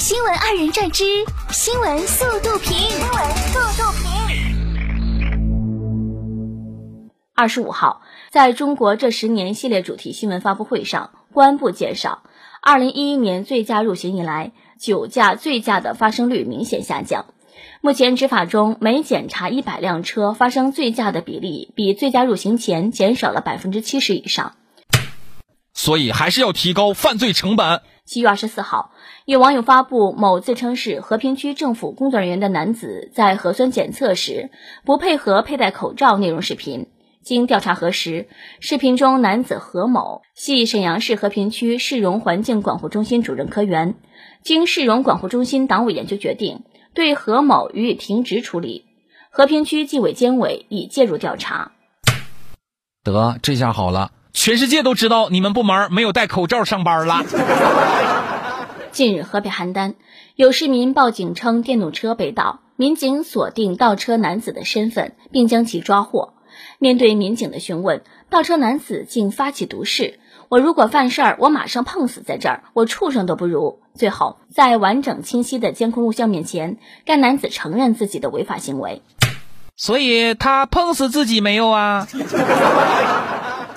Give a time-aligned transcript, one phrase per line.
[0.00, 1.04] 新闻二人转之
[1.50, 4.08] 新闻速度评，新闻速度评。
[7.34, 8.00] 二十五号，
[8.30, 12.22] 在中国这十年系列主题新闻发布会上，公安部介绍，
[12.62, 17.26] 二零一一年醉驾入刑以来，酒驾醉驾的发生率明显下降。
[17.82, 24.54] 目前执法中每检查一百辆车发生醉驾的比例，比醉驾入刑前减少了百分之七十以上。
[25.74, 27.82] 所以还是要提高犯罪成本。
[28.10, 28.90] 七月二十四号，
[29.24, 34.50] 有网友发布某自称是和平区政府工作人员的男子在核酸检测时
[34.84, 36.88] 不配合佩戴口罩内容视频。
[37.22, 38.26] 经调查核实，
[38.58, 43.94] 视频中男子何某系沈阳市和平区市容环境管护中心主任科员。
[44.42, 46.64] 经市容管护中心党委研究决定，
[46.94, 48.86] 对何某予以停职处理。
[49.30, 51.70] 和平区纪委监委已介入调查。
[53.04, 54.10] 得，这下好了。
[54.32, 57.24] 全世界都知道你们部门没有戴口罩上班了。
[58.92, 59.94] 近日，河北邯郸
[60.34, 66.34] 有市民报警称电动车被盗，民警锁定盗车男子的身份，并将其抓获。
[66.78, 79.02] 面对民警的询问，盗车男子竟发起毒誓：“我如果犯事儿，我马上碰死在这儿，我畜生都不如。”最后，在完整清晰的监控录像面前，该男子承认自己的违法行为。
[79.76, 82.06] 所以他碰死自己没有啊？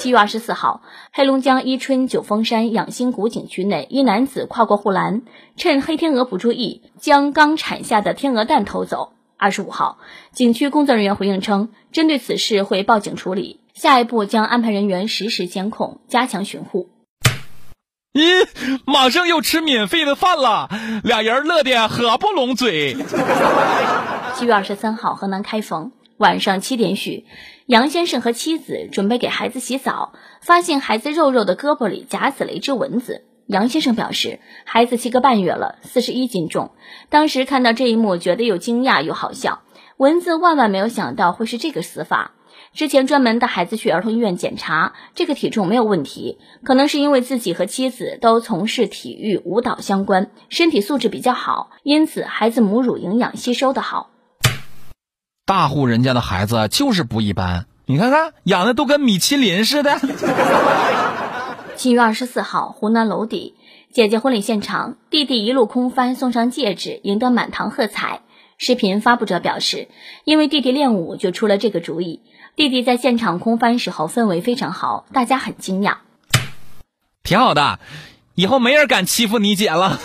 [0.00, 0.80] 七月二十四号，
[1.12, 5.20] 黑龙江伊春九峰山养心谷景区内，一男子跨过护栏，
[5.58, 9.12] 趁黑天鹅不注意，将刚产下的天鹅蛋偷走。
[9.36, 9.98] 二十五号，
[10.32, 16.88] 景区工作人员回应称，针对此事会报警处理，下一步将安排人员实时监控，加强巡护。
[18.14, 20.70] 咦，马上又吃免费的饭了，
[21.04, 22.96] 俩人乐得合不拢嘴。
[24.34, 27.24] 七月二十三号，河南开封晚上七点许。
[27.64, 33.24] 杨先生和妻子准备给孩子洗澡，发现孩子肉肉的胳膊里夹死了一只蚊子。
[33.46, 36.72] 杨先生表示，孩子七个半月了，四十一斤重。
[37.08, 39.62] 当时看到这一幕，觉得又惊讶又好笑。
[39.96, 42.32] 蚊子万万没有想到会是这个死法。
[42.74, 54.09] 之前专门带孩子去儿童医院检查，这个体重没有问题，可能是因为自己和妻子都从事体育舞蹈相关，身体素质比较好，因此孩子母乳营养吸收的好。
[55.50, 59.98] 大户人家的孩子就是不一般，你看看养的都跟米其林似的。
[61.74, 63.56] 七月二十四号，湖南娄底
[63.92, 68.20] 姐姐婚礼现场，弟弟一路空翻送上戒指，赢得满堂喝彩。
[68.58, 69.88] 视频发布者表示，
[70.22, 72.20] 因为弟弟练武就出了这个主意。
[72.54, 75.94] 弟弟在现场空翻时候氛围非常好，大家很惊讶。
[77.24, 77.80] 挺好的，
[78.36, 79.98] 以后没人敢欺负你姐了。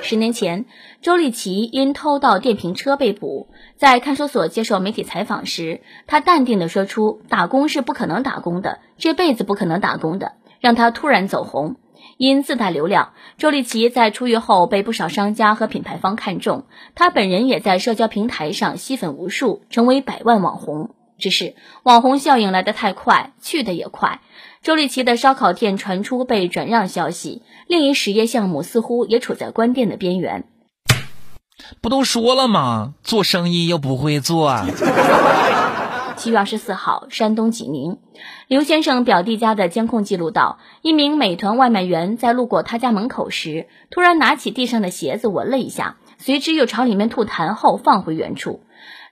[0.00, 0.64] 十年前，
[1.02, 3.48] 周丽淇因偷盗电瓶车被捕。
[3.76, 11.76] 在看守所接受媒体采访时，她淡定地说出：“打工是不可能打工的，这辈子不可能打工的。”让她突然走红。
[12.16, 16.64] 因自带流量，周丽淇在出狱后被不少商家和品牌方看中，
[16.94, 20.94] 她本人也在社交平台上吸粉无数，成为百万网红。
[21.18, 24.20] 只是网红效应来得太快，去得也快。
[24.62, 30.44] 周丽淇的烧烤店传出被转让消息，另一实业项目似乎也处在关店的边缘。
[31.80, 32.94] 不都说了吗？
[33.02, 34.64] 做生意又不会做。
[36.16, 37.98] 七月二十四号，山东济宁，
[38.48, 48.64] 刘先生表弟家的监控记录到，一名美团外卖员在路过他家门口时，突然拿起地上的鞋子闻了一下，随之又朝里面吐痰后放回原处。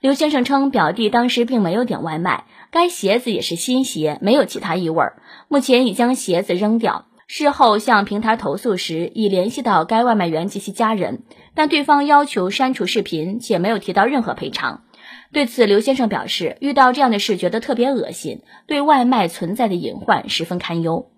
[0.07, 5.05] 刘先生称，表弟当时并没有点外卖，该鞋子也是新鞋，没有其他异味。
[5.49, 7.07] 目前已将鞋子扔掉。
[7.27, 11.25] 事后向平台投诉时，已联系到该外卖员及其家人，
[11.57, 14.85] 但对方要求删除视频，且没有提到任何赔偿。
[15.33, 21.11] 对此，刘先生表示，遇到这样的事觉得特别恶心，对外卖存在的隐患十分堪忧。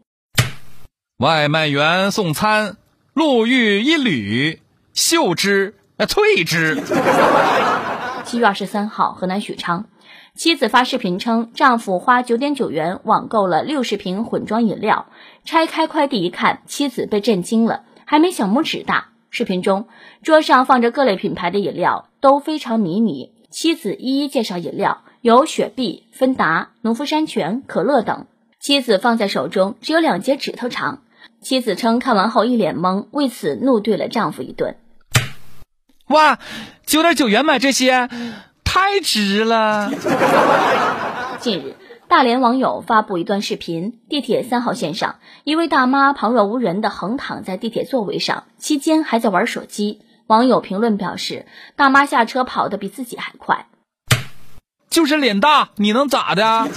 [1.19, 2.79] 外卖员送餐，
[3.13, 4.63] 路遇一缕，
[4.95, 6.83] 嗅之，呃，退之。
[8.29, 9.87] 七月二十三号，河南许昌。
[10.35, 15.07] 妻子发视频称，丈夫花九点九元网购了六十瓶混装饮料，
[15.47, 19.09] 拆开快递一看，妻子被震惊了，还没小拇指大。
[19.31, 19.89] 视频中，
[20.23, 23.33] 桌上放着各类品牌的饮料，都非常迷你。
[23.49, 28.27] 妻子一一介绍饮料，有雪碧、芬达、农夫山泉、可乐等。
[28.61, 31.01] 妻子放在手中，只有两节指头长。
[31.41, 34.77] 妻子称看完后一脸懵，为此怒怼了丈夫一顿。
[36.09, 36.39] 哇，
[36.87, 38.09] 九点九元买这些？
[38.65, 39.91] 太值了！
[41.41, 41.77] 近日，
[42.09, 50.01] 大连网友发布一段视频：地铁三号线上，一位大妈旁若无人的横躺在地铁座位上，期间还在玩手机。
[50.27, 51.47] 网友评论表示，
[51.77, 53.67] 大妈下车跑得比自己还快。
[54.91, 56.69] 就是脸大，你能咋的？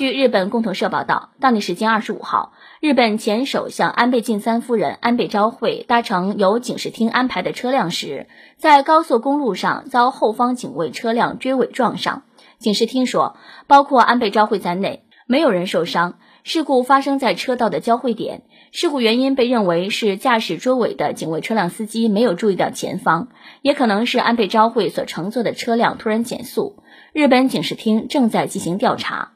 [0.00, 8.26] 据日本共同社报道，当地时间二十五号，日本前首相安倍晋三夫人安倍昭惠搭乘由警视厅安排的车辆时，
[8.56, 12.22] 在高速公路上遭后方警卫车辆追尾撞上。
[12.56, 13.36] 警视厅说，
[13.66, 16.14] 包括安倍昭惠在内，没有人受伤。
[16.44, 23.28] 事故发生在车道的交汇点，事故原因被认为是驾驶追尾的警卫车辆司机没有注意到前方，
[23.60, 26.82] 也可能是安倍昭惠所乘坐的车辆突然减速。
[27.12, 29.32] 日本警视厅正在进行调查。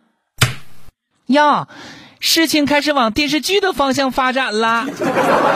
[1.27, 1.69] 呀，
[2.21, 4.87] 事情开始往电视剧的方向发展了。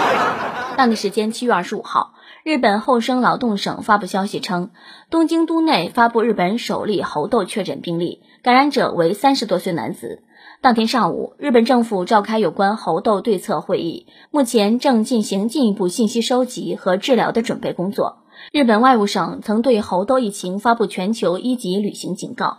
[0.78, 4.70] 当地时间七月二十五号，日本厚生劳动省发布消息称，
[5.10, 10.22] 东京都内发布日本首例猴痘确诊病例，感染者为三十多岁男子。
[10.62, 18.24] 当天上午，日本政府召开有关猴痘对策会议，目前正进行进一步信息收集和治疗的准备工作。
[18.52, 22.58] 日本外务省曾对猴痘疫情发布全球一级旅行警告。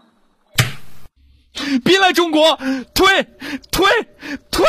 [1.83, 2.57] 别来中国，
[2.93, 3.27] 退
[3.71, 3.87] 退
[4.51, 4.65] 退！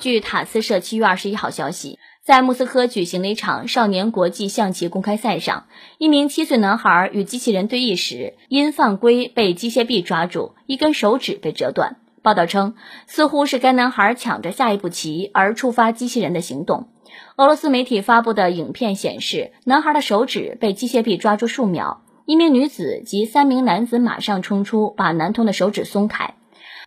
[0.00, 1.98] 据塔斯社七月二十一号消息。
[2.24, 5.66] 在莫斯科举行的一场少年国际象棋公开赛上，
[5.98, 11.96] 一名七岁男孩与机器人对弈时，因犯规被机械臂抓住，一根手指被折断。
[12.22, 12.76] 报道称，
[13.06, 16.88] 似乎是该男孩抢着下一步棋而触发机器人的行动。
[17.36, 26.34] 俄罗斯媒体发布的影片显示，男孩的手指被机械臂抓住数秒，一名女子及三名男子马上冲出，把男童的手指松开。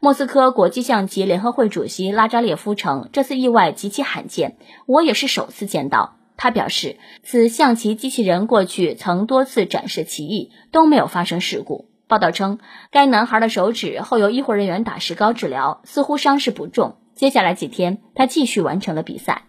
[0.02, 4.58] 莫斯科国际象棋联合会主席拉扎列夫称，这次意外极其罕见，
[4.88, 6.16] 我也是首次见到。
[6.38, 11.90] 他表示，此象棋机器人过去曾多次展示棋艺，都没有发生事故。
[12.08, 12.58] 报道称，
[12.92, 16.98] 该男孩的手指后由医护人员打石膏治疗，似乎伤势不重。
[17.14, 19.44] 接下来几天，他继续完成了比赛。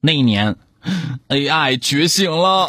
[0.00, 0.56] 那一年
[1.28, 2.68] ，AI 觉醒了。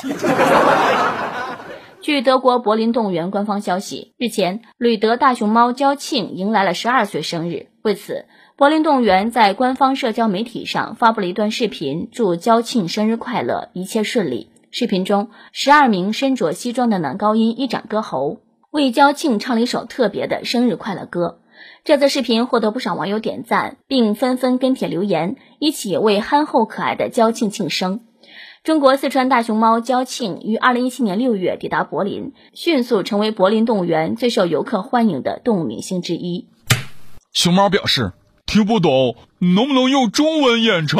[2.01, 7.68] 据德国柏林动物园官方消息，日前，吕德大熊猫娇庆迎来了十二岁生日。
[7.81, 8.25] 为此，
[8.56, 14.50] 柏林动物园在官方社交媒体上发布了一段视频，祝娇庆生日快乐，一切顺利。
[14.72, 18.38] 视频中，十二名身着西装的男高音一展歌喉，
[18.72, 21.40] 为娇庆唱了一首特别的生日快乐歌。
[21.84, 28.00] 这则视频获得不少网友点赞，并纷纷跟帖留言，一起为憨厚可爱的娇庆庆生。
[28.61, 36.45] 中国四川大熊猫娇庆于二零一七年六月抵达柏林，迅速成为柏林动物园最受游客欢迎的动物明星之一。
[37.31, 38.11] 熊猫表示
[38.45, 41.00] 听不懂，能不能用中文演唱？